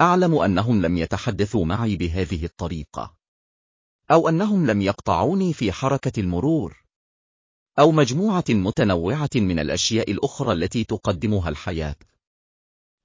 [0.00, 3.16] أعلم أنهم لم يتحدثوا معي بهذه الطريقة.
[4.10, 6.84] أو أنهم لم يقطعوني في حركة المرور.
[7.78, 11.96] أو مجموعة متنوعة من الأشياء الأخرى التي تقدمها الحياة.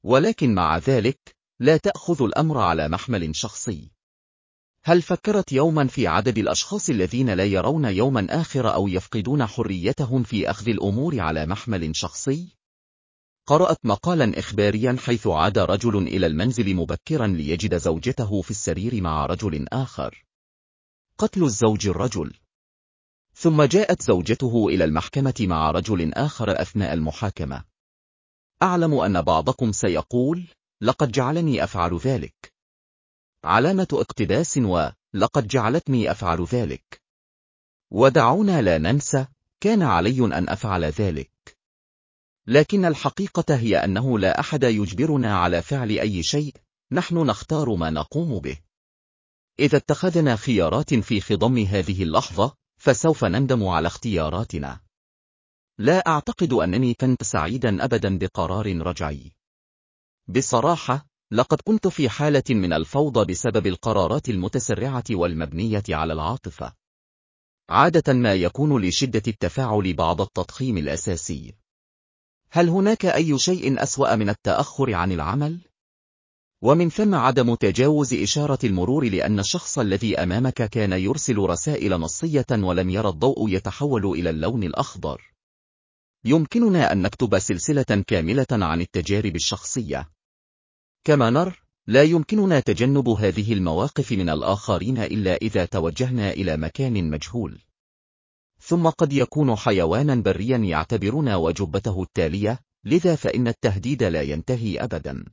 [0.03, 3.91] ولكن مع ذلك لا تأخذ الأمر على محمل شخصي.
[4.83, 10.49] هل فكرت يوما في عدد الأشخاص الذين لا يرون يوما آخر أو يفقدون حريتهم في
[10.49, 12.62] أخذ الأمور على محمل شخصي؟
[13.46, 19.68] قرأت مقالا إخباريا حيث عاد رجل إلى المنزل مبكرا ليجد زوجته في السرير مع رجل
[19.72, 20.26] آخر.
[21.18, 22.34] قتل الزوج الرجل.
[23.34, 27.63] ثم جاءت زوجته إلى المحكمة مع رجل آخر أثناء المحاكمة.
[28.63, 30.48] أعلم أن بعضكم سيقول
[30.82, 32.54] لقد جعلني أفعل ذلك.
[33.44, 37.02] علامة اقتباس ولقد جعلتني أفعل ذلك.
[37.91, 39.26] ودعونا لا ننسى
[39.60, 41.33] كان علي أن أفعل ذلك.
[42.48, 46.56] لكن الحقيقة هي أنه لا أحد يجبرنا على فعل أي شيء
[46.92, 48.58] نحن نختار ما نقوم به.
[49.60, 54.80] إذا اتخذنا خيارات في خضم هذه اللحظة فسوف نندم على اختياراتنا.
[55.77, 59.32] لا أعتقد أنني كنت سعيدا أبدا بقرار رجعي.
[60.28, 66.73] بصراحة لقد كنت في حالة من الفوضى بسبب القرارات المتسرعة والمبنية على العاطفة.
[67.69, 71.62] عادة ما يكون لشدة التفاعل بعض التضخيم الأساسي.
[72.55, 75.59] هل هناك أي شيء أسوأ من التأخر عن العمل؟
[76.61, 82.89] ومن ثم عدم تجاوز إشارة المرور لأن الشخص الذي أمامك كان يرسل رسائل نصية ولم
[82.89, 85.33] يرى الضوء يتحول إلى اللون الأخضر.
[86.25, 90.09] يمكننا أن نكتب سلسلة كاملة عن التجارب الشخصية.
[91.03, 97.61] كما نر، لا يمكننا تجنب هذه المواقف من الآخرين إلا إذا توجهنا إلى مكان مجهول.
[98.66, 105.25] ثم قد يكون حيوانا بريا يعتبرنا وجبته التالية، لذا فإن التهديد لا ينتهي أبدا.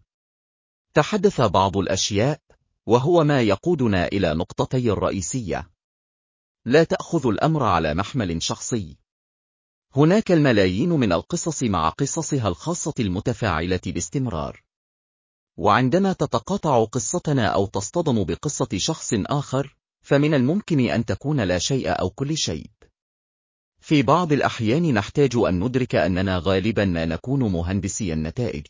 [0.94, 2.40] تحدث بعض الأشياء،
[2.86, 5.70] وهو ما يقودنا إلى نقطتي الرئيسية.
[6.64, 8.96] لا تأخذ الأمر على محمل شخصي.
[9.96, 14.62] هناك الملايين من القصص مع قصصها الخاصة المتفاعلة باستمرار.
[15.56, 22.10] وعندما تتقاطع قصتنا أو تصطدم بقصة شخص آخر، فمن الممكن أن تكون لا شيء أو
[22.10, 22.70] كل شيء.
[23.90, 28.66] في بعض الأحيان نحتاج أن ندرك أننا غالبا ما نكون مهندسي النتائج.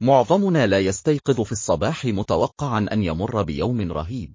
[0.00, 4.34] معظمنا لا يستيقظ في الصباح متوقعا أن يمر بيوم رهيب.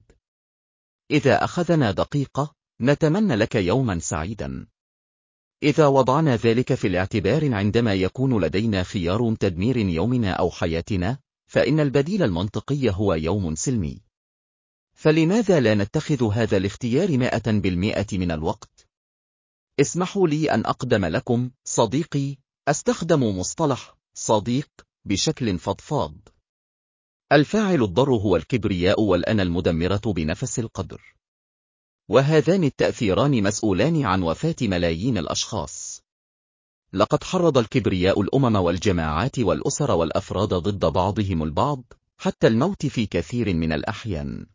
[1.12, 4.68] إذا أخذنا دقيقة، نتمنى لك يوما سعيدا.
[5.64, 11.18] إذا وضعنا ذلك في الاعتبار عندما يكون لدينا خيار تدمير يومنا أو حياتنا،
[11.48, 14.02] فإن البديل المنطقي هو يوم سلمي.
[14.94, 18.79] فلماذا لا نتخذ هذا الاختيار مائة بالمئة من الوقت؟
[19.80, 24.70] اسمحوا لي أن أقدم لكم صديقي أستخدم مصطلح صديق
[25.06, 26.16] بشكل فضفاض.
[27.32, 31.16] الفاعل الضر هو الكبرياء والأنا المدمرة بنفس القدر.
[32.10, 36.02] وهذان التأثيران مسؤولان عن وفاة ملايين الأشخاص.
[36.94, 41.84] لقد حرض الكبرياء الأمم والجماعات والأسر والأفراد ضد بعضهم البعض
[42.18, 44.46] حتى الموت في كثير من الأحيان.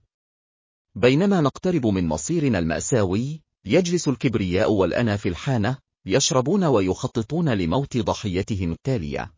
[0.94, 9.34] بينما نقترب من مصيرنا المأساوي يجلس الكبرياء والأنا في الحانة يشربون ويخططون لموت ضحيتهم التالية.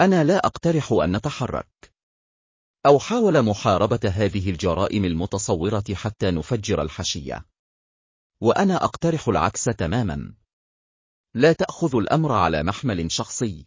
[0.00, 1.94] أنا لا أقترح أن نتحرك.
[2.86, 7.46] أو حاول محاربة هذه الجرائم المتصورة حتى نفجر الحشية.
[8.40, 10.34] وأنا أقترح العكس تماما.
[11.34, 13.66] لا تأخذ الأمر على محمل شخصي.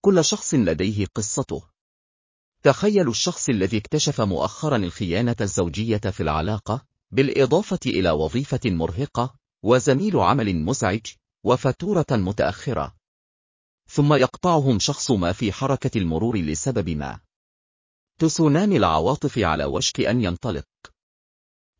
[0.00, 1.62] كل شخص لديه قصته.
[2.62, 6.86] تخيل الشخص الذي اكتشف مؤخرا الخيانة الزوجية في العلاقة.
[7.10, 11.06] بالإضافة إلى وظيفة مرهقة وزميل عمل مزعج
[11.44, 12.94] وفاتورة متأخرة.
[13.88, 17.20] ثم يقطعهم شخص ما في حركة المرور لسبب ما.
[18.18, 20.66] تسونامي العواطف على وشك أن ينطلق.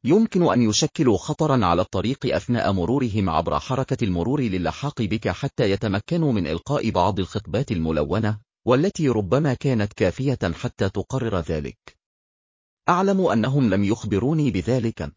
[0.05, 6.33] يمكن أن يشكلوا خطرا على الطريق أثناء مرورهم عبر حركة المرور للحاق بك حتى يتمكنوا
[6.33, 11.96] من إلقاء بعض الخطبات الملونة والتي ربما كانت كافية حتى تقرر ذلك.
[12.89, 15.13] أعلم أنهم لم يخبروني بذلك.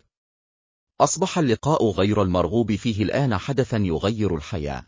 [1.01, 4.85] أصبح اللقاء غير المرغوب فيه الآن حدثا يغير الحياة.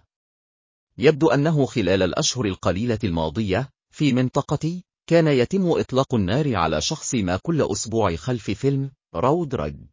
[0.97, 7.37] يبدو أنه خلال الأشهر القليلة الماضية في منطقتي كان يتم إطلاق النار على شخص ما
[7.37, 9.87] كل أسبوع خلف فيلم رود رج.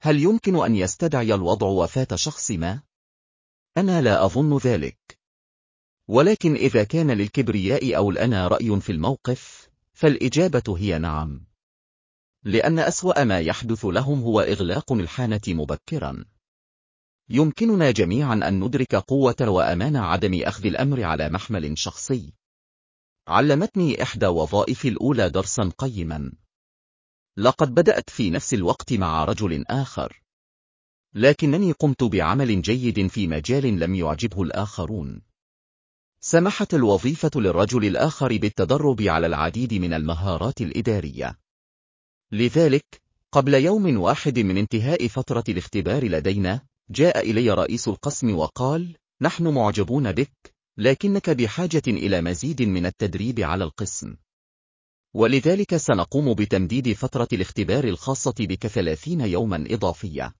[0.00, 2.82] هل يمكن أن يستدعي الوضع وفاة شخص ما؟
[3.76, 5.18] أنا لا أظن ذلك.
[6.08, 11.53] ولكن إذا كان للكبرياء أو الأنا رأي في الموقف فالإجابة هي نعم.
[12.44, 16.24] لأن أسوأ ما يحدث لهم هو إغلاق الحانة مبكرا.
[17.28, 22.32] يمكننا جميعا أن ندرك قوة وأمان عدم أخذ الأمر على محمل شخصي.
[23.28, 26.32] علمتني إحدى وظائفي الأولى درسا قيما.
[27.36, 30.22] لقد بدأت في نفس الوقت مع رجل آخر.
[31.14, 35.22] لكنني قمت بعمل جيد في مجال لم يعجبه الآخرون.
[36.20, 41.43] سمحت الوظيفة للرجل الآخر بالتدرب على العديد من المهارات الإدارية.
[42.32, 46.60] لذلك قبل يوم واحد من انتهاء فترة الاختبار لدينا
[46.90, 53.64] جاء إلي رئيس القسم وقال نحن معجبون بك لكنك بحاجة إلى مزيد من التدريب على
[53.64, 54.16] القسم.
[55.14, 60.34] ولذلك سنقوم بتمديد فترة الاختبار الخاصة بك ثلاثين يوما إضافية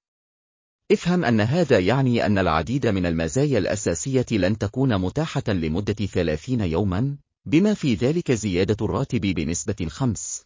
[0.93, 7.17] افهم أن هذا يعني أن العديد من المزايا الأساسية لن تكون متاحة لمدة ثلاثين يوما
[7.47, 10.45] بما في ذلك زيادة الراتب بنسبة خمس.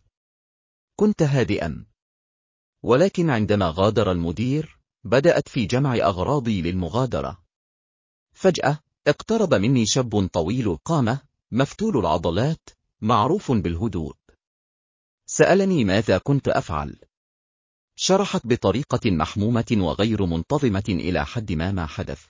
[1.01, 1.87] كنت هادئا.
[2.83, 7.45] ولكن عندما غادر المدير بدأت في جمع أغراضي للمغادرة.
[8.33, 11.21] فجأة اقترب مني شاب طويل القامة
[11.53, 14.17] مفتول العضلات معروف بالهدوء.
[15.27, 17.01] سألني ماذا كنت أفعل.
[17.97, 22.27] شرحت بطريقة محمومة وغير منتظمة إلى حد ما ما حدث.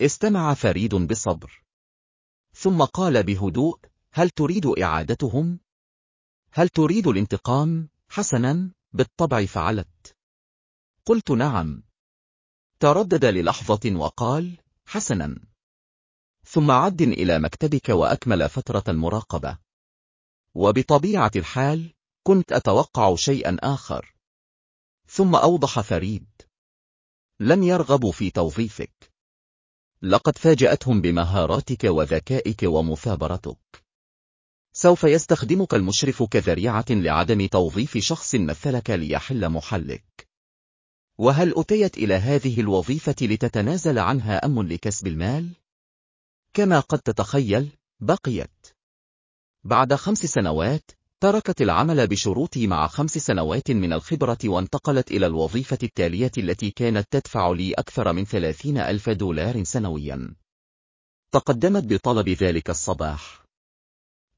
[0.00, 1.64] استمع فريد بصبر
[2.52, 3.78] ثم قال بهدوء
[4.12, 5.60] هل تريد إعادتهم؟
[6.52, 10.16] هل تريد الانتقام؟ حسنا بالطبع فعلت؟
[11.06, 11.82] قلت نعم.
[12.80, 15.38] تردد للحظة وقال حسنا.
[16.44, 19.58] ثم عد إلى مكتبك وأكمل فترة المراقبة.
[20.54, 24.14] وبطبيعة الحال كنت أتوقع شيئا آخر.
[25.06, 26.28] ثم أوضح فريد.
[27.40, 29.12] لن يرغبوا في توظيفك.
[30.02, 33.67] لقد فاجأتهم بمهاراتك وذكائك ومثابرتك.
[34.72, 40.28] سوف يستخدمك المشرف كذريعة لعدم توظيف شخص مثلك ليحل محلك.
[41.18, 45.50] وهل أتيت إلى هذه الوظيفة لتتنازل عنها أم لكسب المال؟
[46.54, 47.68] كما قد تتخيل
[48.00, 48.66] بقيت.
[49.64, 50.90] بعد خمس سنوات
[51.20, 57.50] تركت العمل بشروطي مع خمس سنوات من الخبرة وانتقلت إلى الوظيفة التالية التي كانت تدفع
[57.50, 60.34] لي أكثر من ثلاثين ألف دولار سنويا.
[61.32, 63.47] تقدمت بطلب ذلك الصباح.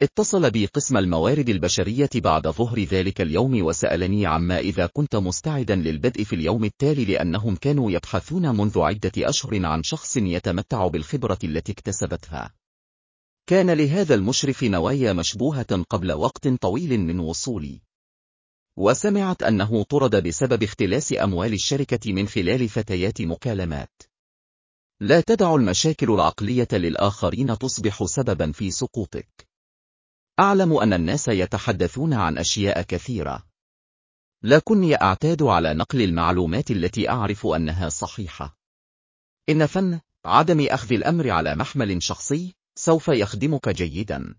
[0.02, 6.24] اتصل بي قسم الموارد البشرية بعد ظهر ذلك اليوم وسألني عما إذا كنت مستعدا للبدء
[6.24, 12.54] في اليوم التالي لأنهم كانوا يبحثون منذ عدة أشهر عن شخص يتمتع بالخبرة التي اكتسبتها.
[13.46, 17.80] كان لهذا المشرف نوايا مشبوهة قبل وقت طويل من وصولي.
[18.76, 24.02] وسمعت أنه طرد بسبب اختلاس أموال الشركة من خلال فتيات مكالمات.
[25.00, 29.49] لا تدع المشاكل العقلية للآخرين تصبح سببا في سقوطك.
[30.40, 33.46] أعلم أن الناس يتحدثون عن أشياء كثيرة.
[34.42, 38.58] لكني أعتاد على نقل المعلومات التي أعرف أنها صحيحة.
[39.48, 44.34] إن فن عدم أخذ الأمر على محمل شخصي سوف يخدمك جيدا.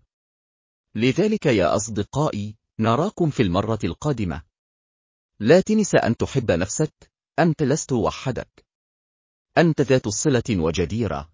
[0.94, 4.42] لذلك يا أصدقائي نراكم في المرة القادمة.
[5.40, 8.66] لا تنس أن تحب نفسك أنت لست وحدك.
[9.58, 11.32] أنت ذات صلة وجديرة.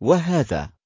[0.00, 0.77] وهذا